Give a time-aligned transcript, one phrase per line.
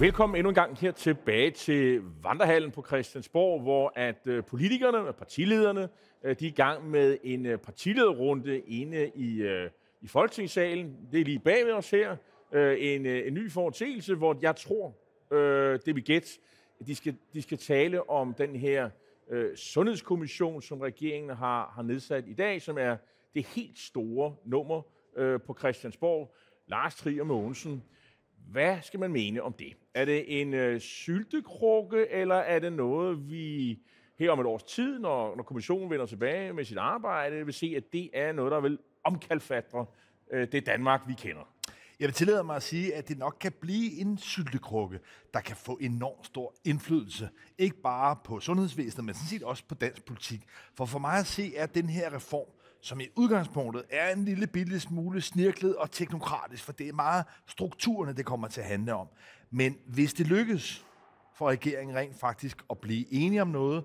[0.00, 5.16] Velkommen endnu en gang her tilbage til Vandrehallen på Christiansborg, hvor at øh, politikerne og
[5.16, 5.88] partilederne
[6.24, 9.58] øh, de er i gang med en øh, partilederrunde inde i,
[10.00, 10.96] i Folketingssalen.
[11.12, 12.16] Det er lige bagved os her.
[12.54, 14.96] En, en ny foretagelse, hvor jeg tror,
[15.76, 16.28] det vi gætte,
[16.80, 18.90] at de skal, de skal tale om den her
[19.56, 22.96] sundhedskommission, som regeringen har, har nedsat i dag, som er
[23.34, 24.82] det helt store nummer
[25.38, 26.34] på Christiansborg.
[26.66, 27.82] Lars Trier Mogensen,
[28.52, 29.76] hvad skal man mene om det?
[29.94, 33.78] Er det en øh, syltekrukke, eller er det noget, vi
[34.18, 37.74] her om et års tid, når, når kommissionen vender tilbage med sit arbejde, vil se,
[37.76, 39.86] at det er noget, der vil omkalfatre
[40.30, 41.42] øh, det Danmark, vi kender?
[42.00, 45.00] Jeg vil tillade mig at sige, at det nok kan blive en syltekrukke,
[45.34, 47.28] der kan få enormt stor indflydelse.
[47.58, 50.40] Ikke bare på sundhedsvæsenet, men sådan set også på dansk politik.
[50.74, 52.48] For for mig at se, er den her reform
[52.80, 57.24] som i udgangspunktet er en lille bitte smule snirklet og teknokratisk, for det er meget
[57.46, 59.08] strukturerne, det kommer til at handle om.
[59.50, 60.84] Men hvis det lykkes
[61.34, 63.84] for regeringen rent faktisk at blive enige om noget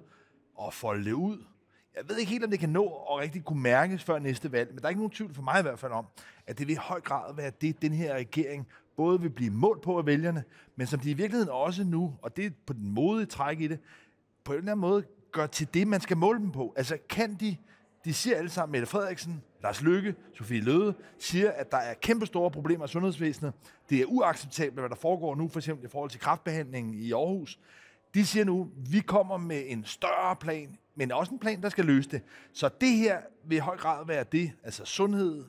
[0.56, 1.44] og folde det ud,
[1.96, 4.70] jeg ved ikke helt, om det kan nå og rigtig kunne mærkes før næste valg,
[4.70, 6.06] men der er ikke nogen tvivl for mig i hvert fald om,
[6.48, 9.82] at det vil i høj grad være det, den her regering både vil blive målt
[9.82, 10.44] på af vælgerne,
[10.76, 13.68] men som de i virkeligheden også nu, og det er på den modige træk i
[13.68, 13.80] det,
[14.44, 16.74] på en eller anden måde gør til det, man skal måle dem på.
[16.78, 17.58] Altså kan de
[18.06, 22.26] de siger alle sammen, Mette Frederiksen, Lars Lykke, Sofie Løde, siger, at der er kæmpe
[22.26, 23.54] store problemer i sundhedsvæsenet.
[23.90, 27.60] Det er uacceptabelt, hvad der foregår nu, for eksempel i forhold til kraftbehandlingen i Aarhus.
[28.14, 31.86] De siger nu, vi kommer med en større plan, men også en plan, der skal
[31.86, 32.22] løse det.
[32.54, 35.46] Så det her vil i høj grad være det, altså sundhed,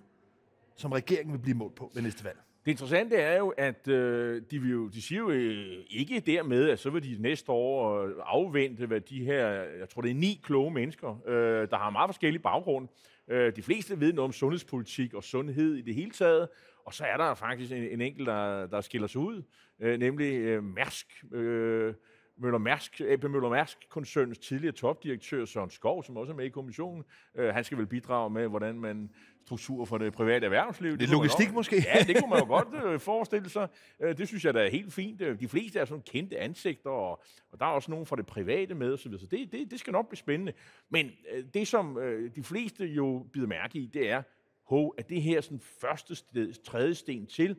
[0.77, 2.38] som regeringen vil blive målt på ved næste valg.
[2.64, 6.68] Det interessante er jo, at øh, de, vil jo, de siger jo øh, ikke dermed,
[6.68, 10.14] at så vil de næste år øh, afvente, hvad de her, jeg tror det er
[10.14, 12.88] ni kloge mennesker, øh, der har meget forskellige baggrund.
[13.28, 16.48] Øh, de fleste ved noget om sundhedspolitik og sundhed i det hele taget,
[16.84, 19.42] og så er der faktisk en, en enkelt, der, der skiller sig ud,
[19.80, 21.24] øh, nemlig øh, Mærsk.
[21.32, 21.94] Øh,
[22.36, 27.04] Møller Mærsk, AP Møller Mærsk-koncernens tidligere topdirektør Søren Skov, som også er med i kommissionen.
[27.34, 29.10] Øh, han skal vel bidrage med, hvordan man
[29.47, 30.93] struktur for det private erhvervsliv.
[30.93, 31.84] Det er logistik måske?
[31.94, 33.69] Ja, det kunne man jo godt øh, forestille sig.
[34.00, 35.21] Øh, det synes jeg, der er helt fint.
[35.21, 37.22] Øh, de fleste er sådan kendte ansigter, og,
[37.53, 39.93] og der er også nogen fra det private med osv., så det, det, det skal
[39.93, 40.53] nok blive spændende.
[40.91, 41.10] Men
[41.54, 41.99] det, som
[42.37, 44.22] de fleste jo bider mærke i, det er,
[44.65, 47.56] ho, at det her sådan første sted, tredje sten til,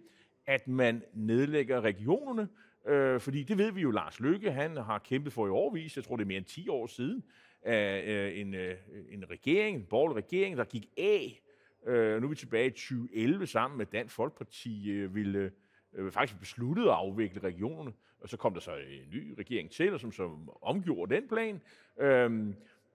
[0.48, 2.48] at man nedlægger regionerne,
[2.88, 6.04] Øh, fordi det ved vi jo, Lars Lykke, han har kæmpet for i årvis, jeg
[6.04, 7.24] tror det er mere end 10 år siden,
[7.62, 8.78] af øh, en, øh,
[9.10, 11.42] en regering, en borgerlig regering, der gik af.
[11.86, 15.52] Øh, nu er vi tilbage i 2011 sammen med Dansk Folkeparti, øh, ville
[15.94, 19.94] øh, faktisk besluttede at afvikle regionerne, og så kom der så en ny regering til,
[19.94, 21.62] og som så omgjorde den plan.
[22.00, 22.32] Øh,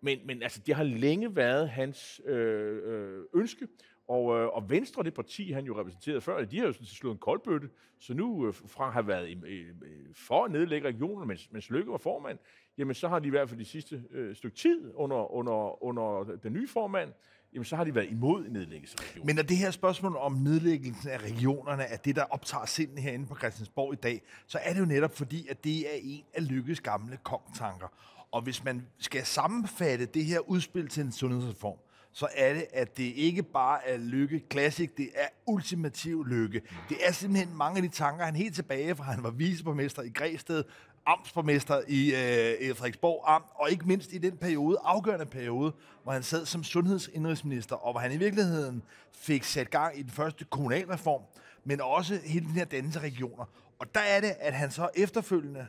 [0.01, 3.69] men, men altså, det har længe været hans øh, øh, ønske,
[4.11, 7.15] og, øh, og Venstre, det parti, han jo repræsenterede før, de har jo sådan slået
[7.15, 7.69] en koldbøtte,
[7.99, 9.75] så nu øh, fra at have været i, øh,
[10.15, 12.39] for at nedlægge regionen, mens, mens Lykke var formand,
[12.81, 16.37] jamen så har de i hvert fald de sidste øh, stykke tid under, under, under
[16.43, 17.13] den nye formand,
[17.55, 19.27] jamen så har de været imod nedlæggelse af regioner.
[19.27, 23.27] Men er det her spørgsmål om nedlæggelsen af regionerne, er det, der optager sinden herinde
[23.27, 26.49] på Christiansborg i dag, så er det jo netop fordi, at det er en af
[26.49, 27.89] Lykkes gamle kongtanker.
[28.31, 31.79] Og hvis man skal sammenfatte det her udspil til en sundhedsreform,
[32.13, 36.63] så er det, at det ikke bare er lykke classic, det er ultimativ lykke.
[36.89, 40.09] Det er simpelthen mange af de tanker, han helt tilbage fra, han var viceborgmester i
[40.09, 40.65] Græsted,
[41.07, 45.73] amtsborgmester i øh, Frederiksborg Amt, og ikke mindst i den periode, afgørende periode,
[46.03, 50.11] hvor han sad som sundhedsindrigsminister, og hvor han i virkeligheden fik sat gang i den
[50.11, 51.23] første kommunalreform,
[51.65, 53.45] men også hele den her dannelse af regioner.
[53.79, 55.67] Og der er det, at han så efterfølgende,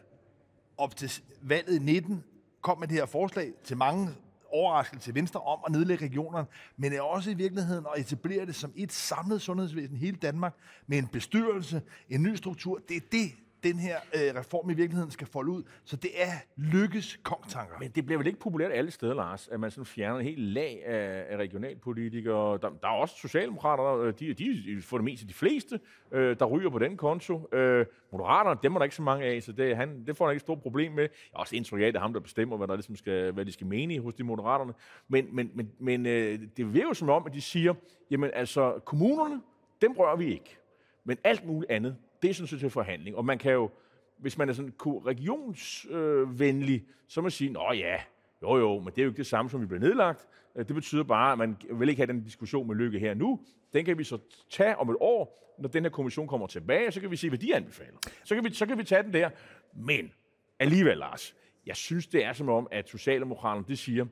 [0.78, 2.24] op til valget i 19,
[2.62, 4.10] kom med det her forslag til mange
[4.52, 8.56] overraskelse til Venstre om at nedlægge regionerne, men er også i virkeligheden at etablere det
[8.56, 10.56] som et samlet sundhedsvæsen hele Danmark
[10.88, 12.82] med en bestyrelse, en ny struktur.
[12.90, 13.32] Det er det,
[13.64, 15.64] den her øh, reform i virkeligheden skal folde ud.
[15.84, 17.76] Så det er lykkes kongtanker.
[17.80, 20.40] Men det bliver vel ikke populært alle steder, Lars, at man sådan fjerner en helt
[20.40, 22.58] lag af, af regionalpolitikere.
[22.62, 25.80] Der, der er også socialdemokrater, de, de for det meste de fleste,
[26.12, 27.48] øh, der ryger på den konto.
[27.54, 30.34] Øh, Moderaterne, dem er der ikke så mange af, så det, han, det får han
[30.34, 31.04] ikke et stort problem med.
[31.04, 33.32] Jeg er også indtryk af, at det er ham, der bestemmer, hvad, der ligesom skal,
[33.32, 34.74] hvad de skal mene hos de moderaterne.
[35.08, 37.74] Men, men, men, men øh, det virker jo som om, at de siger,
[38.12, 39.42] jamen altså, kommunerne,
[39.82, 40.58] dem rører vi ikke.
[41.04, 43.16] Men alt muligt andet, det er sådan set til forhandling.
[43.16, 43.70] Og man kan jo,
[44.18, 47.98] hvis man er sådan regionsvenlig, så må man sige, nå ja,
[48.42, 50.28] jo jo, men det er jo ikke det samme, som vi bliver nedlagt.
[50.56, 53.40] Øh, det betyder bare, at man vil ikke have den diskussion med Lykke her nu.
[53.74, 54.18] Den kan vi så
[54.50, 57.40] tage om et år, når den her kommission kommer tilbage, så kan vi se, hvad
[57.40, 57.98] de anbefaler.
[58.24, 59.30] Så kan vi, så kan vi tage den der.
[59.76, 60.12] Men
[60.60, 61.36] alligevel, Lars,
[61.66, 64.06] jeg synes, det er som om, at Socialdemokraterne, de siger,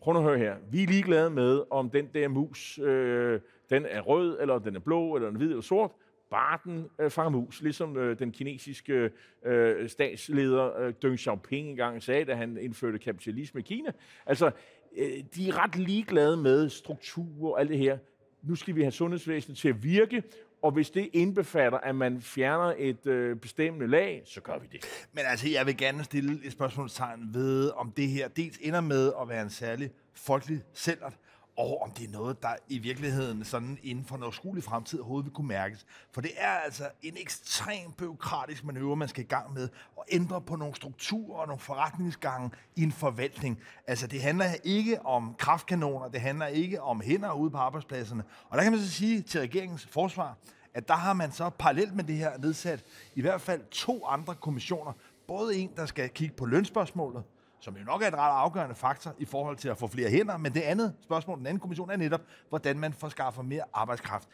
[0.00, 4.00] prøv at høre her, vi er ligeglade med, om den der mus, øh, den er
[4.00, 5.90] rød, eller den er blå, eller den er hvid eller sort
[6.32, 9.10] Barten øh, fanger mus, ligesom øh, den kinesiske
[9.46, 13.90] øh, statsleder øh, Deng Xiaoping engang sagde, da han indførte kapitalisme i Kina.
[14.26, 14.50] Altså,
[14.96, 17.98] øh, de er ret ligeglade med struktur og alt det her.
[18.42, 20.22] Nu skal vi have sundhedsvæsenet til at virke,
[20.62, 25.08] og hvis det indbefatter, at man fjerner et øh, bestemmende lag, så gør vi det.
[25.12, 29.12] Men altså, jeg vil gerne stille et spørgsmålstegn ved, om det her dels ender med
[29.20, 31.16] at være en særlig folkelig sælgert,
[31.56, 35.24] og om det er noget, der i virkeligheden sådan inden for en overskuelig fremtid overhovedet
[35.24, 35.86] vil kunne mærkes.
[36.12, 40.40] For det er altså en ekstrem byråkratisk manøvre, man skal i gang med, og ændre
[40.40, 43.58] på nogle strukturer og nogle forretningsgange i en forvaltning.
[43.86, 48.24] Altså, det handler ikke om kraftkanoner, det handler ikke om hænder ude på arbejdspladserne.
[48.48, 50.36] Og der kan man så sige til regeringens forsvar,
[50.74, 52.84] at der har man så parallelt med det her nedsat
[53.14, 54.92] i hvert fald to andre kommissioner.
[55.26, 57.22] Både en, der skal kigge på lønspørgsmålet,
[57.62, 60.36] som jo nok er et ret afgørende faktor i forhold til at få flere hænder,
[60.36, 64.28] men det andet spørgsmål, den anden kommission, er netop, hvordan man får skaffet mere arbejdskraft.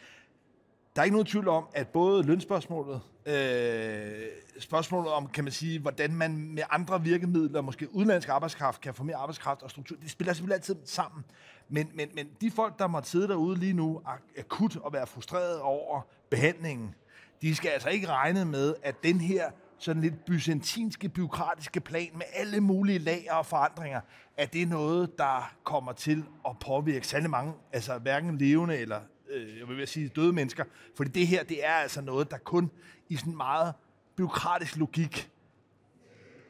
[0.97, 4.27] Der er ikke nogen tvivl om, at både lønspørgsmålet, øh,
[4.61, 9.05] spørgsmålet om, kan man sige, hvordan man med andre virkemidler, måske udenlandsk arbejdskraft, kan få
[9.05, 11.25] mere arbejdskraft og struktur, det spiller selvfølgelig altid sammen.
[11.69, 14.03] Men, men, men de folk, der måtte sidde derude lige nu,
[14.39, 16.95] akut og være frustreret over behandlingen,
[17.43, 22.25] de skal altså ikke regne med, at den her sådan lidt byzantinske, byråkratiske plan med
[22.35, 24.01] alle mulige lager og forandringer,
[24.37, 29.01] at det er noget, der kommer til at påvirke særlig mange, altså hverken levende eller
[29.31, 30.65] øh, jeg vil sige døde mennesker.
[30.97, 32.71] Fordi det her, det er altså noget, der kun
[33.09, 33.75] i sådan meget
[34.17, 35.31] byråkratisk logik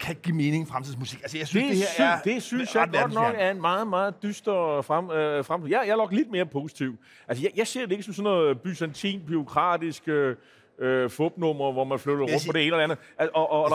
[0.01, 1.23] kan give mening fremtidsmusik.
[1.23, 2.33] Altså, jeg synes, det, det her sy- er...
[2.33, 5.69] Det synes jeg godt nok er en meget, meget dyster frem, øh, fremtid.
[5.71, 6.97] Jeg, jeg er nok lidt mere positiv.
[7.29, 10.09] Altså, jeg, jeg ser det ikke som sådan noget byzantin, byråkratisk...
[10.09, 10.37] Øh,
[10.79, 12.99] øh, fupnummer, hvor man flytter rundt på det ene eller andet.
[13.19, 13.71] Og, og, og,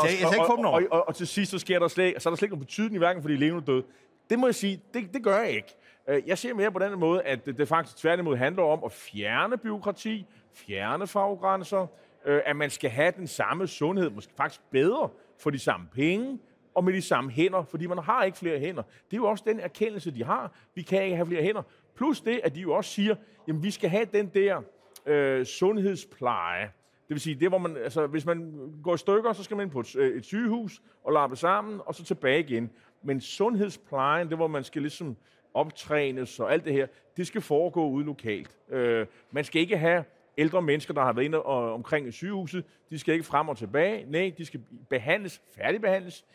[0.67, 2.65] og, og, og, til sidst, så, sker der slet, så er der slet ikke nogen
[2.65, 3.83] betydning, hverken for de levende og døde.
[4.29, 5.75] Det må jeg sige, det, det gør jeg ikke.
[6.07, 8.91] Øh, jeg ser mere på den måde, at det, det faktisk tværtimod handler om at
[8.91, 11.87] fjerne byråkrati, fjerne faggrænser,
[12.25, 15.09] øh, at man skal have den samme sundhed, måske faktisk bedre,
[15.39, 16.39] for de samme penge,
[16.75, 18.81] og med de samme hænder, fordi man har ikke flere hænder.
[18.81, 20.51] Det er jo også den erkendelse, de har.
[20.75, 21.61] Vi kan ikke have flere hænder.
[21.95, 23.15] Plus det, at de jo også siger,
[23.47, 24.61] jamen vi skal have den der
[25.05, 26.71] øh, sundhedspleje,
[27.07, 28.53] det vil sige, det hvor man, altså, hvis man
[28.83, 31.81] går i stykker, så skal man ind på et, øh, et sygehus og lappe sammen,
[31.85, 32.69] og så tilbage igen.
[33.03, 35.17] Men sundhedsplejen, det hvor man skal ligesom
[35.53, 38.57] optrænes og alt det her, det skal foregå ude lokalt.
[38.69, 40.03] Øh, man skal ikke have
[40.37, 44.05] ældre mennesker, der har været inde og, omkring sygehuset, de skal ikke frem og tilbage.
[44.11, 46.25] Nej, de skal behandles, færdigbehandles,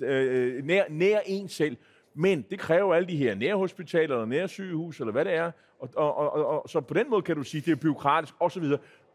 [0.00, 1.76] øh, nær, nær en selv.
[2.14, 5.50] Men det kræver alle de her nærhospitaler eller nærsygehus, eller hvad det er.
[5.78, 8.64] Og, og, og, og, så på den måde kan du sige, det er byråkratisk osv.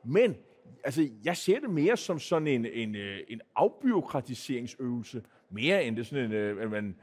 [0.03, 0.35] Men
[0.83, 5.21] altså, jeg ser det mere som sådan en, en, øh, en afbyråkratiseringsøvelse,
[5.51, 6.95] mere end det sådan en, øh, at man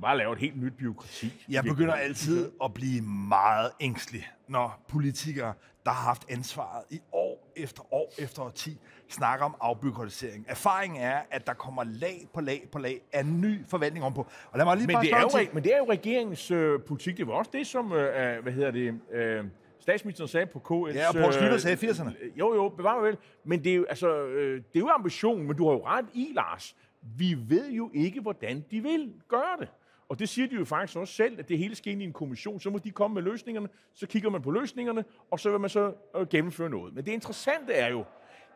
[0.00, 1.44] bare laver et helt nyt byråkrati.
[1.48, 7.52] Jeg begynder altid at blive meget ængstelig, når politikere, der har haft ansvaret i år
[7.56, 8.78] efter år efter årti,
[9.08, 10.44] snakker om afbyråkratisering.
[10.48, 14.26] Erfaringen er, at der kommer lag på lag på lag af ny forvaltning ovenpå.
[14.50, 16.80] Og lad mig lige men, bare det er jo, men det er jo regeringens øh,
[16.82, 17.16] politik.
[17.16, 19.44] Det var også det, som, øh, hvad hedder det, øh,
[19.84, 20.94] statsministeren sagde på KS...
[20.94, 22.24] Ja, og Poul Slytter sagde i 80'erne.
[22.24, 23.16] Øh, jo, jo, bevar mig vel.
[23.44, 26.06] Men det er jo, altså, øh, det er jo ambitionen, men du har jo ret
[26.14, 26.76] i, Lars.
[27.16, 29.68] Vi ved jo ikke, hvordan de vil gøre det.
[30.08, 32.12] Og det siger de jo faktisk også selv, at det hele skal ind i en
[32.12, 32.60] kommission.
[32.60, 35.70] Så må de komme med løsningerne, så kigger man på løsningerne, og så vil man
[35.70, 36.94] så øh, gennemføre noget.
[36.94, 38.04] Men det interessante er jo,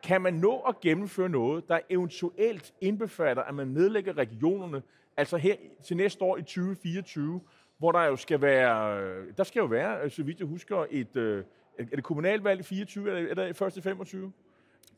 [0.03, 4.81] kan man nå at gennemføre noget, der eventuelt indbefatter, at man nedlægger regionerne,
[5.17, 7.41] altså her til næste år i 2024,
[7.79, 9.01] hvor der jo skal være,
[9.37, 11.43] der skal jo være, så vidt jeg husker, et, øh,
[11.77, 14.31] er det kommunalvalg i 24, eller er det først i 25?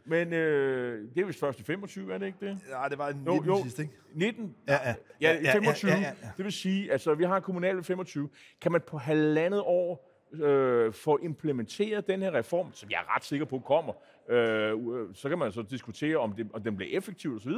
[0.05, 2.59] Men øh, det er vist først i 25, er det ikke det?
[2.69, 3.93] Ja, det var i 19 jo, jo, sidst, ikke?
[4.13, 4.55] 19?
[4.67, 4.95] Ja, ja.
[5.21, 5.91] Ja, i 25.
[5.91, 6.31] Ja, ja, ja, ja.
[6.37, 8.29] Det vil sige, altså vi har kommunalvalg i 25.
[8.61, 13.23] Kan man på halvandet år øh, få implementeret den her reform, som jeg er ret
[13.23, 13.93] sikker på kommer,
[14.29, 14.79] øh,
[15.13, 17.51] så kan man så diskutere, om, det, om den bliver effektiv osv.,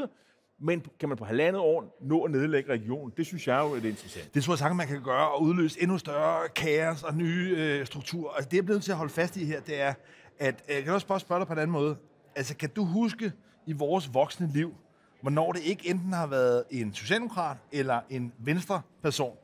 [0.59, 3.13] men kan man på halvandet år nå at nedlægge regionen?
[3.17, 4.33] Det synes jeg jo er det interessant.
[4.33, 7.85] Det tror jeg sagtens, man kan gøre og udløse endnu større kaos og nye øh,
[7.85, 8.33] strukturer.
[8.33, 9.93] Altså, det, jeg er blevet til at holde fast i her, det er,
[10.39, 11.95] at øh, jeg kan også bare spørge dig på en anden måde.
[12.35, 13.31] Altså, kan du huske
[13.65, 14.73] i vores voksne liv,
[15.21, 19.35] hvornår det ikke enten har været en socialdemokrat eller en venstre person,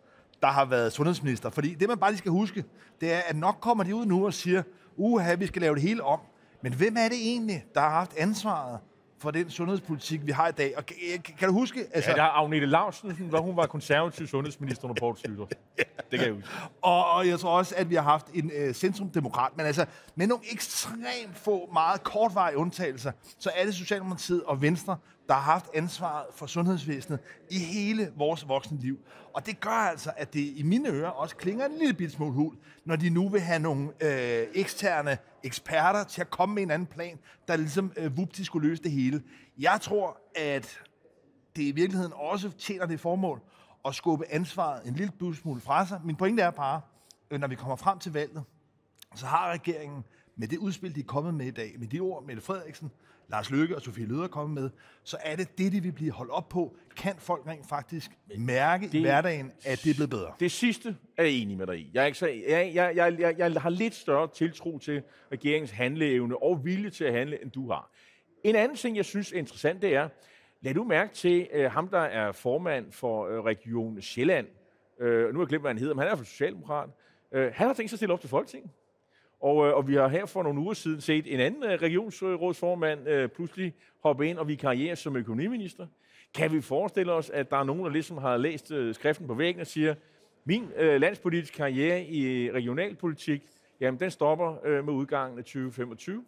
[0.41, 1.49] der har været sundhedsminister?
[1.49, 2.63] Fordi det, man bare lige skal huske,
[3.01, 4.63] det er, at nok kommer de ud nu og siger,
[4.97, 6.19] uha, vi skal lave det hele om.
[6.61, 8.79] Men hvem er det egentlig, der har haft ansvaret
[9.21, 10.73] for den sundhedspolitik, vi har i dag.
[10.77, 10.95] Og kan,
[11.38, 11.85] kan du huske...
[11.93, 12.09] Altså...
[12.09, 15.45] Ja, der er Agnete Lausen, hvor hun var konservativ sundhedsminister under Poul Slytter.
[15.77, 15.83] ja.
[16.11, 16.49] Det kan jeg huske.
[16.81, 19.85] Og, og jeg tror også, at vi har haft en øh, centrumdemokrat, men altså
[20.15, 24.97] med nogle ekstremt få, meget kortvarige undtagelser, så er det Socialdemokratiet og Venstre
[25.29, 27.19] der har haft ansvaret for sundhedsvæsenet
[27.51, 29.00] i hele vores voksne liv.
[29.33, 32.31] Og det gør altså, at det i mine ører også klinger en lille bit smule
[32.31, 32.55] hul,
[32.86, 36.86] når de nu vil have nogle øh, eksterne eksperter til at komme med en anden
[36.86, 39.24] plan, der ligesom øh, vupti skulle løse det hele.
[39.59, 40.79] Jeg tror, at
[41.55, 43.41] det i virkeligheden også tjener det formål
[43.86, 46.01] at skubbe ansvaret en lille smule fra sig.
[46.03, 46.81] Min pointe er bare,
[47.31, 48.43] øh, når vi kommer frem til valget,
[49.15, 50.03] så har regeringen
[50.36, 52.91] med det udspil, de er kommet med i dag, med de ord, Mette Frederiksen,
[53.29, 54.69] Lars Løkke og Sofie Løder er kommet med,
[55.03, 56.75] så er det det, de vil blive holdt op på.
[56.98, 60.33] Kan folk rent faktisk mærke det, i hverdagen, at det er blevet bedre?
[60.39, 61.91] Det sidste er jeg enig med dig i.
[61.93, 65.71] Jeg, er ikke så, jeg, jeg, jeg, jeg, jeg har lidt større tiltro til regeringens
[65.71, 67.91] handleevne og vilje til at handle, end du har.
[68.43, 70.09] En anden ting, jeg synes er interessant, det er,
[70.62, 74.48] lad du mærke til uh, ham, der er formand for uh, Region Sjælland.
[75.01, 76.89] Uh, nu har jeg glemt, hvad han hedder, men han er for Socialdemokrat.
[77.31, 78.71] Uh, han har tænkt sig at stille op til Folketinget.
[79.39, 83.08] Og, øh, og vi har her for nogle uger siden set en anden øh, regionsrådsformand
[83.10, 85.88] øh, pludselig hoppe ind og vi karriere som økonomiminister.
[86.34, 89.34] Kan vi forestille os, at der er nogen, der ligesom har læst øh, skriften på
[89.34, 89.96] væggen og siger,
[90.46, 93.43] min øh, landspolitiske karriere i regionalpolitik,
[93.79, 96.24] jamen den stopper øh, med udgangen af 2025.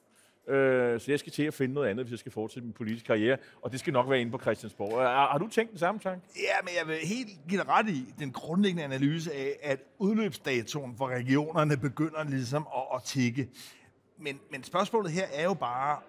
[0.51, 3.07] Øh, så jeg skal til at finde noget andet, hvis jeg skal fortsætte min politiske
[3.07, 3.37] karriere.
[3.61, 4.93] Og det skal nok være inde på Christiansborg.
[4.93, 6.27] Øh, har, har du tænkt den samme tanke?
[6.35, 10.95] Ja, men jeg vil helt give dig ret i den grundlæggende analyse af, at udløbsdatoen
[10.97, 13.49] for regionerne begynder ligesom at, at tikke.
[14.19, 15.99] Men, men spørgsmålet her er jo bare,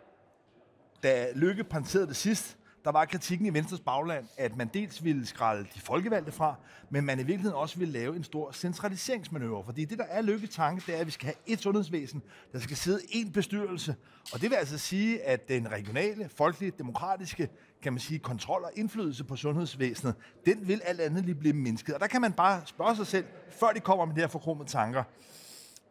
[1.03, 5.27] da Lykke penserede det sidst, der var kritikken i Venstres bagland, at man dels ville
[5.27, 6.55] skralde de folkevalgte fra,
[6.91, 9.65] men man i virkeligheden også ville lave en stor centraliseringsmanøvre.
[9.65, 12.23] Fordi det, der er lykke tanke, det er, at vi skal have et sundhedsvæsen,
[12.53, 13.97] der skal sidde én bestyrelse.
[14.33, 17.49] Og det vil altså sige, at den regionale, folkelige, demokratiske
[17.83, 20.15] kan man sige, kontrol og indflydelse på sundhedsvæsenet,
[20.47, 21.95] den vil alt andet lige blive mindsket.
[21.95, 24.69] Og der kan man bare spørge sig selv, før de kommer med de her forkromede
[24.69, 25.05] tanker,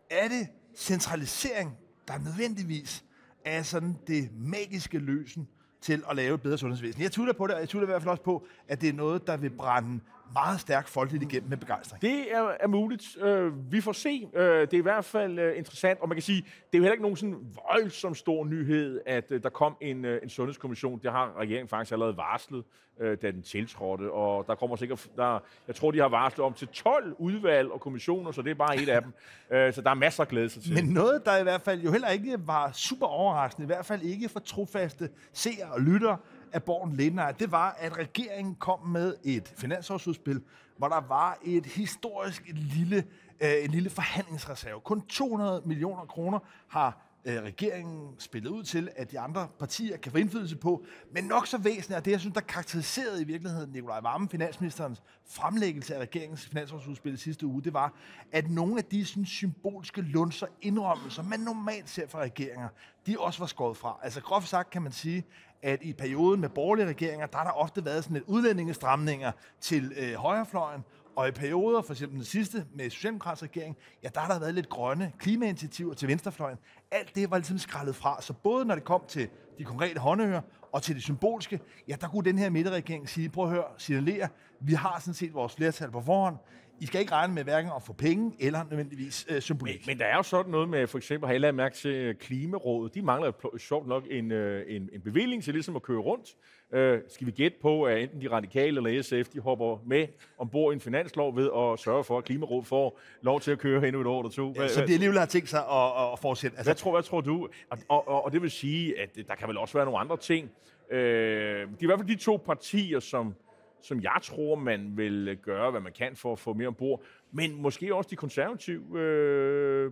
[0.10, 3.04] er det centralisering, der nødvendigvis
[3.46, 5.48] er sådan det magiske løsen
[5.82, 7.02] til at lave et bedre sundhedsvæsen.
[7.02, 8.94] Jeg tvivler på det, og jeg tvivler i hvert fald også på, at det er
[8.94, 10.00] noget, der vil brænde
[10.34, 12.02] meget stærkt folkeligt igennem med begejstring.
[12.02, 13.18] Det er, er muligt.
[13.26, 14.30] Uh, vi får se.
[14.34, 16.82] Uh, det er i hvert fald uh, interessant, og man kan sige, det er jo
[16.82, 17.38] heller ikke nogen sådan
[17.72, 21.00] voldsom stor nyhed, at uh, der kom en, uh, en sundhedskommission.
[21.04, 22.64] Det har regeringen faktisk allerede varslet,
[23.00, 26.54] uh, da den tiltrådte, og der kommer sikkert, der, jeg tror, de har varslet om
[26.54, 29.14] til 12 udvalg og kommissioner, så det er bare et af dem.
[29.50, 30.74] Uh, så der er masser at glæde sig til.
[30.74, 34.02] Men noget, der i hvert fald jo heller ikke var super overraskende, i hvert fald
[34.02, 36.18] ikke for trofaste seere og lyttere,
[36.54, 40.42] af Borgen Lindner, det var, at regeringen kom med et finansårsudspil,
[40.78, 43.04] hvor der var et historisk lille,
[43.42, 44.82] øh, en lille forhandlingsreserve.
[44.82, 50.12] Kun 200 millioner kroner har øh, regeringen spillet ud til, at de andre partier kan
[50.12, 50.86] få indflydelse på.
[51.12, 55.04] Men nok så væsentligt er det, jeg synes, der karakteriserede i virkeligheden Nikolaj Vammen, finansministerens
[55.30, 57.94] fremlæggelse af regeringens finansårsudspil sidste uge, det var,
[58.32, 62.68] at nogle af de sådan, symbolske lunser indrømmelser, man normalt ser fra regeringer,
[63.08, 64.00] de også var skåret fra.
[64.04, 65.24] Altså groft sagt kan man sige,
[65.64, 69.94] at i perioden med borgerlige regeringer, der har der ofte været sådan lidt udlændingestramninger til
[69.98, 70.84] øh, højrefløjen,
[71.16, 74.54] og i perioder, for eksempel den sidste med Socialdemokratisk regering, ja, der har der været
[74.54, 76.58] lidt grønne klimainitiativer til venstrefløjen.
[76.92, 78.22] Alt det var ligesom skrællet fra.
[78.22, 80.42] Så både når det kom til de konkrete håndører
[80.72, 84.28] og til det symbolske, ja, der kunne den her midterregering sige, prøv at høre, signalere,
[84.60, 86.38] vi har sådan set vores flertal på forhånd.
[86.82, 89.88] I skal ikke regne med hverken at få penge eller nødvendigvis øh, symbolik.
[89.88, 92.96] Men, men der er jo sådan noget med, for eksempel har jeg mærke til Klimarådet.
[92.96, 96.36] De mangler sjovt nok en, øh, en, en bevilling til ligesom at køre rundt.
[96.74, 100.08] Øh, skal vi gætte på, at enten de radikale eller SF, de hopper med
[100.38, 103.88] ombord i en finanslov ved at sørge for, at Klimarådet får lov til at køre
[103.88, 104.54] endnu et år eller to?
[104.56, 106.58] Ja, så det alligevel har tænkt sig at, at fortsætte?
[106.58, 106.68] Altså...
[106.68, 107.48] Hvad, tror, hvad tror du?
[107.70, 110.18] Og, og, og, og det vil sige, at der kan vel også være nogle andre
[110.18, 110.52] ting.
[110.92, 113.36] Øh, det er i hvert fald de to partier, som
[113.82, 117.04] som jeg tror, man vil øh, gøre, hvad man kan for at få mere ombord.
[117.32, 119.00] Men måske også de konservative.
[119.00, 119.92] Øh,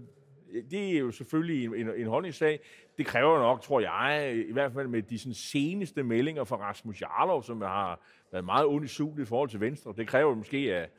[0.72, 2.60] det er jo selvfølgelig en, en, en holdningssag.
[2.98, 7.02] Det kræver nok, tror jeg, i hvert fald med de sådan, seneste meldinger fra Rasmus
[7.02, 8.00] Jarlov, som har
[8.32, 9.94] været meget unisul i forhold til Venstre.
[9.98, 10.90] Det kræver måske, at,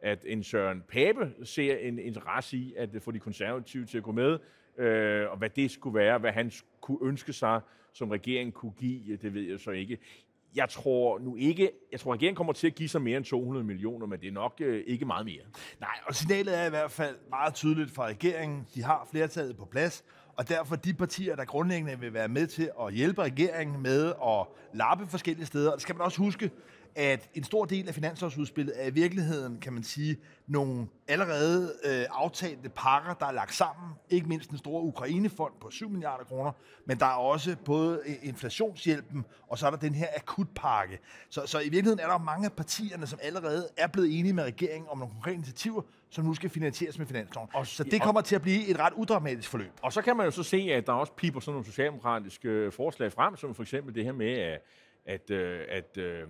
[0.00, 4.12] at en Søren Pape ser en interesse i at få de konservative til at gå
[4.12, 4.38] med,
[4.78, 7.60] øh, og hvad det skulle være, hvad han kunne ønske sig,
[7.92, 9.98] som regeringen kunne give, det ved jeg så ikke
[10.54, 13.66] jeg tror nu ikke, jeg tror, regeringen kommer til at give sig mere end 200
[13.66, 15.42] millioner, men det er nok øh, ikke meget mere.
[15.80, 18.66] Nej, og signalet er i hvert fald meget tydeligt fra regeringen.
[18.74, 20.04] De har flertallet på plads,
[20.36, 24.46] og derfor de partier, der grundlæggende vil være med til at hjælpe regeringen med at
[24.74, 25.70] lappe forskellige steder.
[25.70, 26.50] Og det skal man også huske,
[26.98, 32.04] at en stor del af finanslovsudspillet er i virkeligheden, kan man sige, nogle allerede øh,
[32.10, 33.92] aftalte pakker, der er lagt sammen.
[34.10, 36.52] Ikke mindst den store Ukrainefond på 7 milliarder kroner,
[36.86, 40.98] men der er også både inflationshjælpen, og så er der den her akutpakke.
[41.30, 44.44] Så, så i virkeligheden er der mange af partierne, som allerede er blevet enige med
[44.44, 47.48] regeringen om nogle konkrete initiativer, som nu skal finansieres med finansloven.
[47.54, 49.72] Og, så det kommer til at blive et ret udramatisk forløb.
[49.82, 53.12] Og så kan man jo så se, at der også piper sådan nogle socialdemokratiske forslag
[53.12, 54.60] frem, som for eksempel det her med, at
[55.08, 56.22] at, øh, at øh,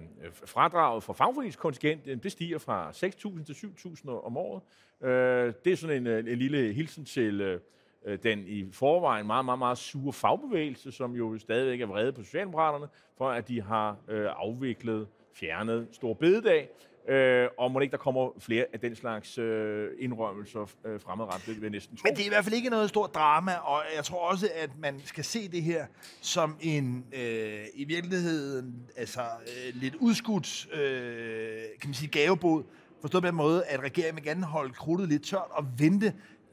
[0.46, 4.62] fradraget for fagforeningskontingent, det stiger fra 6.000 til 7.000 om året.
[5.02, 7.60] Øh, det er sådan en, øh, en lille hilsen til øh,
[8.04, 12.22] øh, den i forvejen meget, meget, meget sure fagbevægelse, som jo stadigvæk er vrede på
[12.22, 16.68] Socialdemokraterne, for at de har øh, afviklet, fjernet Stor Bededag.
[17.08, 21.54] Øh, og må ikke der kommer flere af den slags øh, indrømmelser øh, fremadrettet, det
[21.56, 22.02] vil jeg næsten tro.
[22.04, 24.70] Men det er i hvert fald ikke noget stort drama, og jeg tror også, at
[24.78, 25.86] man skal se det her
[26.20, 32.62] som en, øh, i virkeligheden, altså øh, lidt udskudt, øh, kan man sige, gavebod,
[33.00, 36.12] forstået på den måde, at regeringen vil gerne holde krudtet lidt tørt og vente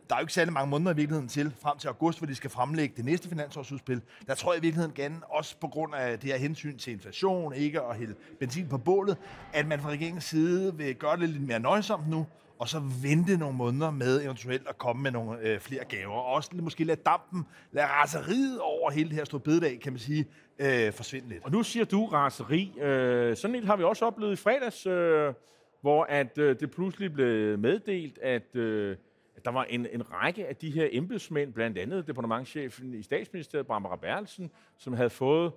[0.10, 2.36] der er jo ikke særlig mange måneder i virkeligheden til, frem til august, hvor de
[2.36, 4.02] skal fremlægge det næste finansårsudspil.
[4.28, 7.54] Der tror jeg i virkeligheden gerne, også på grund af det her hensyn til inflation,
[7.54, 9.18] ikke at hælde benzin på bålet,
[9.54, 12.26] at man fra regeringens side vil gøre det lidt mere nøjsomt nu,
[12.60, 16.14] og så vente nogle måneder med eventuelt at komme med nogle øh, flere gaver.
[16.14, 20.00] Og også måske lade dampen, lade raseriet over hele det her store bededag, kan man
[20.00, 20.26] sige,
[20.60, 21.44] øh, forsvinde lidt.
[21.44, 22.80] Og nu siger du raseri.
[22.82, 25.34] Øh, sådan et har vi også oplevet i fredags, øh,
[25.82, 28.98] hvor at øh, det pludselig blev meddelt, at øh,
[29.46, 33.96] der var en, en række af de her embedsmænd, blandt andet departementchefen i statsministeriet, Barbara
[33.96, 35.52] Berlsen, som havde fået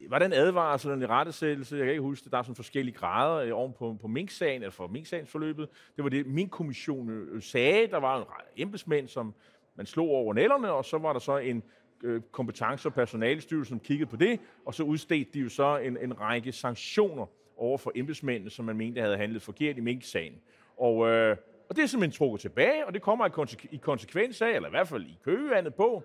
[0.00, 1.76] var den advarsel eller en rettesættelse?
[1.76, 2.32] Jeg kan ikke huske det.
[2.32, 5.68] Der er sådan forskellige grader øh, oven på, på Mink-sagen, eller for Mink-sagens forløbet.
[5.96, 7.86] Det var det, min kommission øh, sagde.
[7.86, 8.24] Der var en
[8.56, 9.34] embedsmænd, som
[9.74, 11.62] man slog over nælderne, og så var der så en
[12.02, 15.96] øh, kompetence- og personalstyrelse, som kiggede på det, og så udstedte de jo så en,
[15.96, 20.34] en række sanktioner over for embedsmændene, som man mente havde handlet forkert i Mink-sagen.
[20.76, 21.36] Og øh,
[21.68, 24.68] og det er simpelthen trukket tilbage, og det kommer i, konse- i konsekvens af, eller
[24.68, 26.02] i hvert fald i køgevandet på,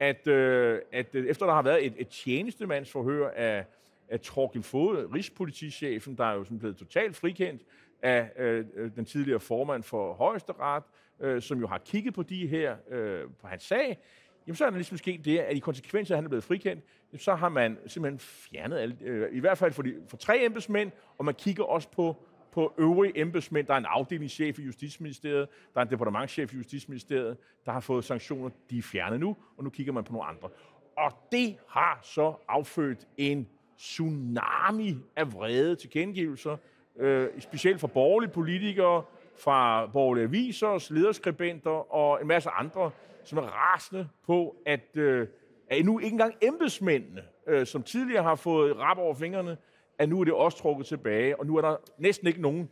[0.00, 3.64] at, øh, at øh, efter der har været et, et tjenestemandsforhør af,
[4.08, 7.62] af Torkel Fode, rigspolitichefen, der er jo sådan blevet totalt frikendt
[8.02, 10.82] af øh, øh, den tidligere formand for Højesteret,
[11.20, 13.98] øh, som jo har kigget på de her, øh, på hans sag,
[14.46, 16.44] jamen så er der ligesom sket det, at i konsekvens af, at han er blevet
[16.44, 16.84] frikendt,
[17.16, 20.90] så har man simpelthen fjernet alle, øh, i hvert fald for, de, for tre embedsmænd,
[21.18, 22.16] og man kigger også på
[22.54, 23.66] på øvrige embedsmænd.
[23.66, 28.04] Der er en afdelingschef i Justitsministeriet, der er en departementschef i Justitsministeriet, der har fået
[28.04, 30.48] sanktioner, de er fjernet nu, og nu kigger man på nogle andre.
[30.96, 33.48] Og det har så affødt en
[33.78, 36.56] tsunami af vrede tilkendegivelser,
[36.96, 39.02] øh, specielt fra borgerlige politikere,
[39.38, 42.90] fra borgerlige aviser, lederskribenter og en masse andre,
[43.24, 45.28] som er rasende på, at, øh,
[45.70, 49.56] at nu ikke engang embedsmændene, øh, som tidligere har fået rap over fingrene,
[49.98, 52.68] at nu er det også trukket tilbage, og nu er der næsten ikke nogen,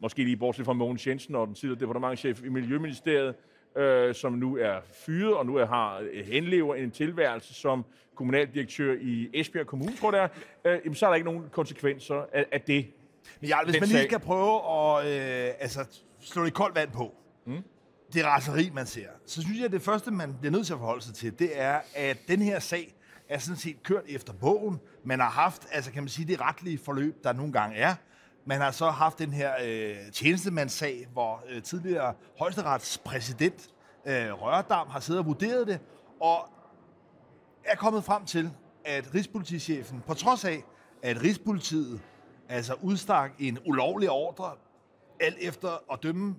[0.00, 3.34] måske lige bortset fra Mogens Jensen og den tidligere departementchef i Miljøministeriet,
[3.76, 9.28] øh, som nu er fyret, og nu er, har henlever en tilværelse som kommunaldirektør i
[9.34, 10.28] Esbjerg Kommune, tror jeg
[10.64, 12.86] øh, så er der ikke nogen konsekvenser af, af det.
[13.40, 17.14] Men ja, hvis man lige skal prøve at øh, altså, slå det koldt vand på,
[17.46, 17.62] mm.
[18.12, 20.78] det raseri, man ser, så synes jeg, at det første, man bliver nødt til at
[20.78, 22.94] forholde sig til, det er, at den her sag,
[23.30, 24.80] er sådan set kørt efter bogen.
[25.04, 27.94] Man har haft, altså kan man sige, det retlige forløb, der nogle gange er.
[28.44, 33.68] Man har så haft den her øh, tjenestemandssag, hvor øh, tidligere højesteretspræsident
[34.06, 35.80] øh, Rørdam har siddet og vurderet det,
[36.20, 36.48] og
[37.64, 38.50] er kommet frem til,
[38.84, 40.64] at Rigspolitichefen, på trods af,
[41.02, 42.00] at Rigspolitiet
[42.48, 44.52] altså udstak en ulovlig ordre,
[45.20, 46.36] alt efter at dømme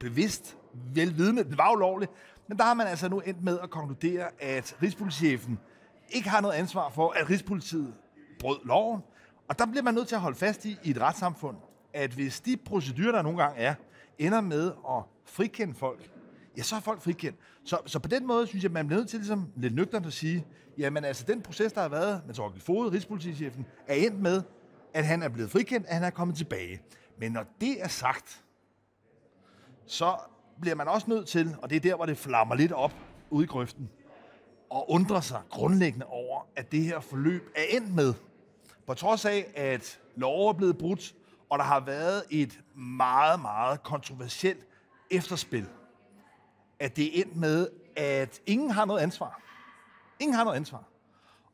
[0.00, 0.56] bevidst,
[0.94, 2.08] velvidende, den var ulovlig,
[2.48, 5.58] men der har man altså nu endt med at konkludere, at Rigspolitichefen
[6.08, 7.94] ikke har noget ansvar for, at Rigspolitiet
[8.38, 9.00] brød loven.
[9.48, 11.56] Og der bliver man nødt til at holde fast i, i et retssamfund,
[11.92, 13.74] at hvis de procedurer, der nogle gange er,
[14.18, 16.10] ender med at frikende folk,
[16.56, 17.38] ja, så er folk frikendt.
[17.64, 20.12] Så, så på den måde synes jeg, man bliver nødt til ligesom, lidt nøgternt at
[20.12, 20.46] sige,
[20.78, 24.42] jamen altså den proces, der har været med Torkel Fode, Rigspolitichefen, er endt med,
[24.94, 26.80] at han er blevet frikendt, at han er kommet tilbage.
[27.18, 28.44] Men når det er sagt,
[29.86, 30.16] så
[30.60, 32.92] bliver man også nødt til, og det er der, hvor det flammer lidt op
[33.30, 33.90] ude i grøften,
[34.70, 38.14] og undre sig grundlæggende over, at det her forløb er endt med,
[38.86, 41.14] på trods af, at lov er blevet brudt,
[41.50, 44.66] og der har været et meget, meget kontroversielt
[45.10, 45.66] efterspil,
[46.80, 49.40] at det er endt med, at ingen har noget ansvar.
[50.20, 50.84] Ingen har noget ansvar.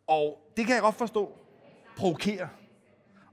[0.07, 1.38] Og det kan jeg godt forstå
[1.96, 2.49] provokerer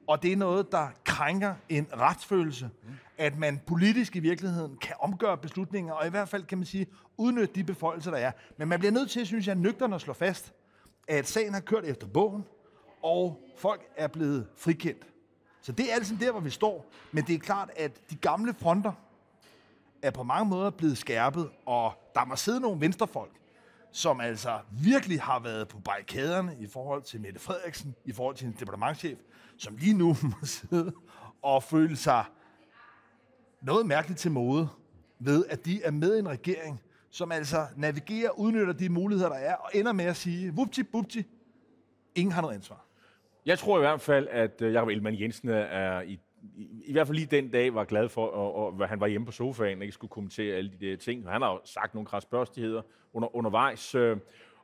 [0.07, 2.69] og det er noget, der krænker en retsfølelse,
[3.17, 6.87] at man politisk i virkeligheden kan omgøre beslutninger, og i hvert fald kan man sige,
[7.17, 8.31] udnytte de beføjelser, der er.
[8.57, 10.53] Men man bliver nødt til, synes jeg, nøgterne at slå fast,
[11.07, 12.45] at sagen har kørt efter bogen,
[13.03, 15.07] og folk er blevet frikendt.
[15.61, 16.85] Så det er altså der, hvor vi står.
[17.11, 18.91] Men det er klart, at de gamle fronter
[20.01, 23.31] er på mange måder blevet skærpet, og der må sidde nogle venstrefolk,
[23.91, 28.47] som altså virkelig har været på barrikaderne i forhold til Mette Frederiksen, i forhold til
[28.47, 29.17] en departementchef,
[29.57, 30.93] som lige nu må sidde
[31.41, 32.25] og føle sig
[33.61, 34.69] noget mærkeligt til mode
[35.19, 39.35] ved, at de er med i en regering, som altså navigerer, udnytter de muligheder, der
[39.35, 41.23] er, og ender med at sige, vupti, bupti,
[42.15, 42.85] ingen har noget ansvar.
[43.45, 46.19] Jeg tror i hvert fald, at øh, Jacob Ellemann Jensen er i,
[46.55, 49.07] i, i hvert fald lige den dag var glad for, og, og, at han var
[49.07, 51.29] hjemme på sofaen og ikke skulle kommentere alle de der ting.
[51.29, 52.81] Han har jo sagt nogle krasbørstigheder
[53.13, 53.95] under, undervejs.
[53.95, 54.17] Øh,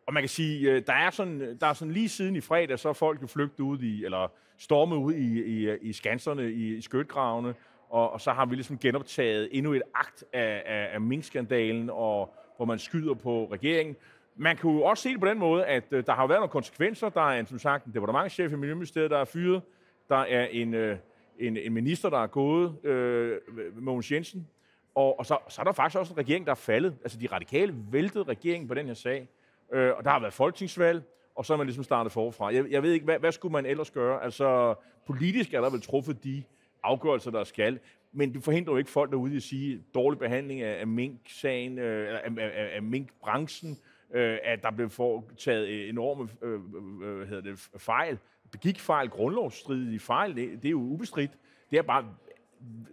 [0.07, 2.79] og man kan sige, øh, der er sådan, der er sådan lige siden i fredag,
[2.79, 6.75] så er folk jo flygtet ud i, eller stormet ud i, i, i skanserne, i,
[6.75, 7.53] i skøtgravene,
[7.89, 12.33] og, og så har vi ligesom genoptaget endnu et akt af, af, af minkskandalen, og
[12.57, 13.95] hvor man skyder på regeringen.
[14.35, 16.51] Man kunne jo også se det på den måde, at øh, der har været nogle
[16.51, 17.09] konsekvenser.
[17.09, 19.61] Der er en, som sagt en departementchef i Miljøministeriet, der er fyret.
[20.09, 20.97] Der er en, øh,
[21.39, 23.39] en, en minister, der er gået, øh,
[23.81, 24.47] Mogens Jensen.
[24.95, 26.95] Og, og så, så er der faktisk også en regering, der er faldet.
[27.03, 29.27] Altså de radikale væltede regeringen på den her sag.
[29.73, 31.03] øh, og der har været folketingsvalg,
[31.35, 32.53] og så er man ligesom startet forfra.
[32.53, 34.23] Jeg, jeg ved ikke, hvad, hvad skulle man ellers gøre?
[34.23, 34.75] Altså
[35.07, 36.43] politisk er der vel truffet de
[36.83, 37.79] afgørelser, der skal.
[38.11, 41.79] Men det forhindrer jo ikke folk derude i at sige dårlig behandling af, af mink-sagen,
[41.79, 43.77] øh, af, af, af mink-branchen,
[44.13, 48.17] øh, at der blev foretaget øh, enorme øh, øh, hvad hedder det, fejl,
[48.53, 51.31] begik fejl, grundlovsstridige fejl, det, det er jo ubestridt.
[51.71, 52.05] Det er bare,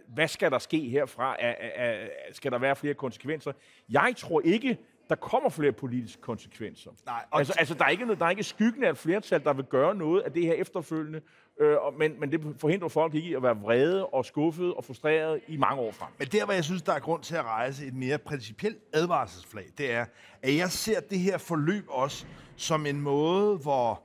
[0.07, 1.35] hvad skal der ske herfra?
[1.39, 3.51] Er, er, er, skal der være flere konsekvenser?
[3.89, 4.77] Jeg tror ikke,
[5.09, 6.91] der kommer flere politiske konsekvenser.
[7.05, 9.65] Nej, altså, altså, der, er ikke, der er ikke skyggen af et flertal, der vil
[9.65, 11.21] gøre noget af det her efterfølgende,
[11.59, 15.41] øh, men, men det forhindrer folk ikke i at være vrede og skuffet og frustreret
[15.47, 16.09] i mange år frem.
[16.19, 19.65] Men der, hvor jeg synes, der er grund til at rejse et mere principielt advarselsflag,
[19.77, 20.05] det er,
[20.41, 24.03] at jeg ser det her forløb også som en måde, hvor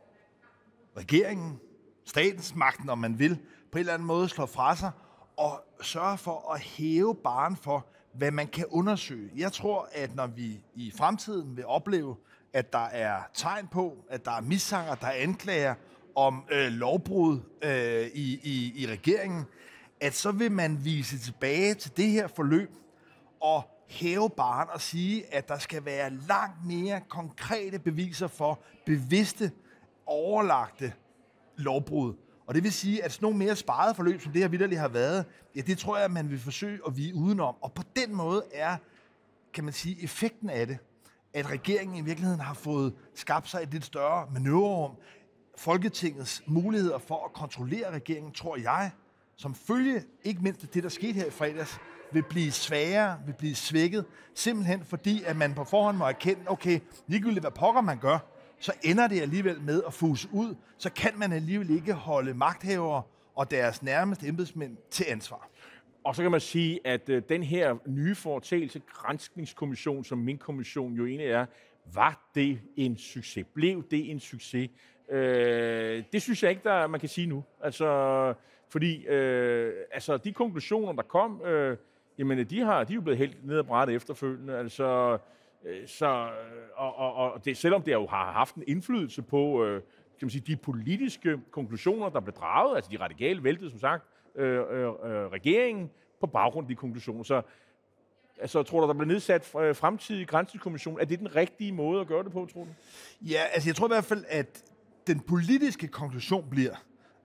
[0.97, 1.61] regeringen,
[2.05, 3.39] statens magten, om man vil,
[3.73, 4.91] på en eller anden måde slår fra sig
[5.37, 9.31] og sørger for at hæve baren for, hvad man kan undersøge.
[9.37, 12.17] Jeg tror, at når vi i fremtiden vil opleve,
[12.53, 15.75] at der er tegn på, at der er missanger, der er anklager
[16.15, 19.45] om øh, lovbrud øh, i, i, i regeringen,
[20.01, 22.71] at så vil man vise tilbage til det her forløb
[23.41, 29.51] og hæve barn og sige, at der skal være langt mere konkrete beviser for bevidste,
[30.07, 30.93] overlagte
[31.57, 32.15] lovbrud.
[32.47, 34.89] Og det vil sige, at sådan nogle mere sparede forløb, som det her vidderligt har
[34.89, 35.25] været,
[35.57, 37.55] ja, det tror jeg, at man vil forsøge at vige udenom.
[37.61, 38.77] Og på den måde er,
[39.55, 40.79] kan man sige, effekten af det,
[41.35, 44.97] at regeringen i virkeligheden har fået skabt sig et lidt større manøvrerum.
[45.57, 48.91] Folketingets muligheder for at kontrollere regeringen, tror jeg,
[49.37, 51.79] som følge ikke mindst det, der skete her i fredags,
[52.13, 56.81] vil blive sværere, vil blive svækket, simpelthen fordi, at man på forhånd må erkende, okay,
[57.07, 58.19] ligegyldigt hvad pokker man gør,
[58.59, 63.03] så ender det alligevel med at fuse ud, så kan man alligevel ikke holde magthavere
[63.35, 65.49] og deres nærmeste embedsmænd til ansvar.
[66.05, 70.95] Og så kan man sige, at øh, den her nye foretagelse, grænskningskommission, som min kommission
[70.95, 71.47] jo egentlig er,
[71.95, 73.47] var det en succes?
[73.55, 74.71] Blev det en succes?
[75.11, 77.45] Øh, det synes jeg ikke, der man kan sige nu.
[77.63, 78.35] Altså,
[78.69, 81.77] fordi øh, altså, de konklusioner, der kom, øh,
[82.19, 84.59] jamen, de, har, de er jo blevet helt ned og brættet efterfølgende.
[84.59, 85.19] Altså,
[85.87, 86.29] så,
[86.75, 89.83] og, og, og det, selvom det jo har haft en indflydelse på øh,
[90.19, 94.05] kan man sige, de politiske konklusioner, der blev draget, altså de radikale væltede som sagt
[94.37, 97.23] øh, øh, øh, regeringen på baggrund af de konklusioner.
[97.23, 97.43] Så
[98.41, 101.01] altså, tror du, der bliver nedsat øh, fremtidig grænseskommission?
[101.01, 102.71] Er det den rigtige måde at gøre det på, tror du?
[103.21, 104.65] Ja, altså jeg tror i hvert fald, at
[105.07, 106.75] den politiske konklusion bliver,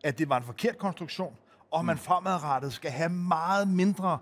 [0.03, 1.37] at det var en forkert konstruktion,
[1.71, 1.99] og man mm.
[1.99, 4.19] fremadrettet skal have meget mindre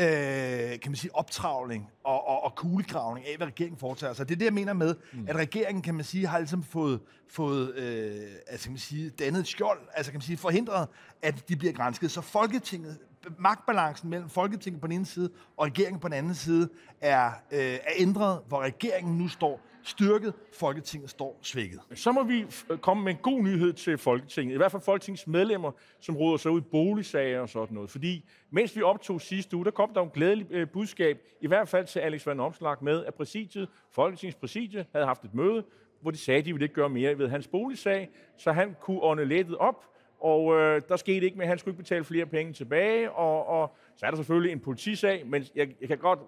[0.00, 4.28] øh, kan man sige, optravling og, og, og kuglegravning af, hvad regeringen foretager sig.
[4.28, 5.26] Det er det, jeg mener med, mm.
[5.28, 9.40] at regeringen, kan man sige, har ligesom fået, fået øh, altså, kan man sige, dannet
[9.40, 10.88] et skjold, altså kan man sige, forhindret,
[11.22, 12.10] at de bliver grænsket.
[12.10, 12.98] Så Folketinget,
[13.38, 16.68] magtbalancen mellem Folketinget på den ene side og regeringen på den anden side
[17.00, 21.80] er, øh, er ændret, hvor regeringen nu står styrket, Folketinget står svækket.
[21.94, 24.54] Så må vi øh, komme med en god nyhed til Folketinget.
[24.54, 27.90] I hvert fald Folketingets medlemmer, som råder sig ud i boligsager og sådan noget.
[27.90, 31.68] Fordi mens vi optog sidste uge, der kom der en glædelig øh, budskab, i hvert
[31.68, 35.64] fald til Alex Van Omslag med, at præsidiet, Folketingets præsidie, havde haft et møde,
[36.00, 39.02] hvor de sagde, at de ville ikke gøre mere ved hans boligsag, så han kunne
[39.02, 39.84] ånde lettet op,
[40.20, 43.46] og øh, der skete ikke med, at han skulle ikke betale flere penge tilbage, og,
[43.46, 46.18] og så er der selvfølgelig en politisag, men jeg, jeg kan godt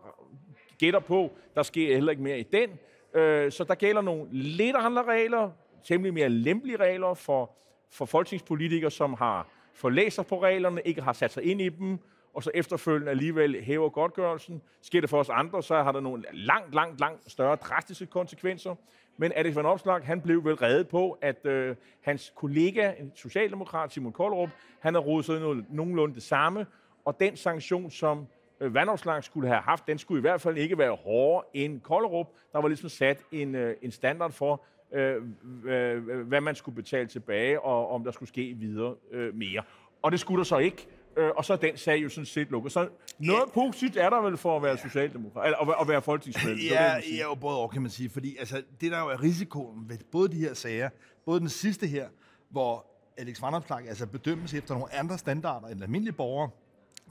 [0.78, 2.70] gætte på, der sker heller ikke mere i den.
[3.14, 5.50] Øh, så der gælder nogle lidt andre regler,
[5.84, 7.50] temmelig mere lempelige regler for,
[7.90, 11.98] for folketingspolitikere, som har forlæst sig på reglerne, ikke har sat sig ind i dem,
[12.34, 14.62] og så efterfølgende alligevel hæver godtgørelsen.
[14.82, 18.74] Sker det for os andre, så har der nogle langt, langt, langt større drastiske konsekvenser.
[19.16, 23.92] Men Alex Van Opslag, han blev vel reddet på, at øh, hans kollega, en socialdemokrat,
[23.92, 26.66] Simon Koldrup, han har rodet sig noget, nogenlunde det samme,
[27.04, 28.26] og den sanktion, som
[28.70, 32.26] vandopslag skulle have haft, den skulle i hvert fald ikke være hårdere end Kollerup.
[32.52, 35.22] Der var ligesom sat en, øh, en standard for, øh,
[35.64, 39.62] øh, hvad man skulle betale tilbage, og om der skulle ske videre øh, mere.
[40.02, 40.86] Og det skulle der så ikke.
[41.16, 42.72] Øh, og så er den sag jo sådan set lukket.
[42.72, 43.52] Så noget ja.
[43.54, 46.58] positivt er der vel for at være socialdemokrat, eller at, være folketingsmedlem.
[46.70, 48.10] Ja, det, ja, jo både og, kan man sige.
[48.10, 50.88] Fordi altså, det der jo er risikoen ved både de her sager,
[51.24, 52.08] både den sidste her,
[52.50, 56.50] hvor Alex Vanopslagh altså bedømmes efter nogle andre standarder end almindelige borgere,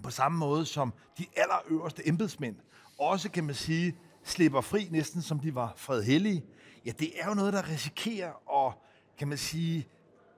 [0.04, 2.56] på samme måde som de allerøverste embedsmænd
[3.00, 6.44] også, kan man sige, slipper fri næsten som de var fredhellige,
[6.86, 8.74] ja, det er jo noget, der risikerer at,
[9.18, 9.88] kan man sige,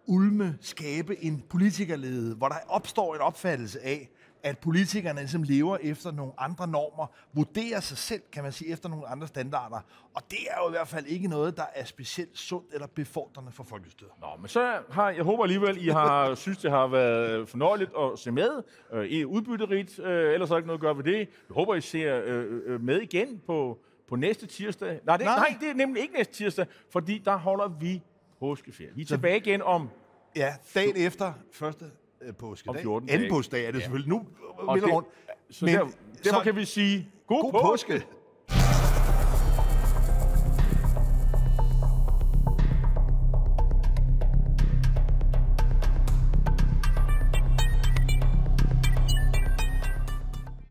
[0.06, 4.10] ulme, skabe en politikerlede, hvor der opstår en opfattelse af,
[4.44, 8.90] at politikerne ligesom lever efter nogle andre normer, vurderer sig selv, kan man sige, efter
[8.90, 9.80] nogle andre standarder.
[10.14, 13.52] Og det er jo i hvert fald ikke noget, der er specielt sundt eller befordrende
[13.52, 14.12] for folkestyret.
[14.22, 18.20] Nå, men så har, jeg håber alligevel, I har synes, det har været fornøjeligt at
[18.20, 18.64] se med.
[18.94, 21.18] Øh, I er udbytterigt, øh, ellers er der ikke noget at gøre ved det.
[21.20, 23.80] Jeg håber, I ser øh, øh, med igen på,
[24.10, 25.00] på næste tirsdag.
[25.04, 25.36] Nej det, nej.
[25.36, 28.02] nej, det er nemlig ikke næste tirsdag, fordi der holder vi
[28.40, 28.92] påskeferie.
[28.96, 29.90] Vi er tilbage igen om
[30.36, 31.92] Ja, dagen efter første øh,
[32.40, 32.70] påskedag.
[32.76, 33.30] Om 14 Anden dage.
[33.30, 33.84] påskedag er det Ja.
[33.84, 34.26] selvfølgelig nu.
[34.58, 35.08] Og det- rundt.
[35.50, 38.04] Så Men- der, derfor så- kan vi sige god, God påske.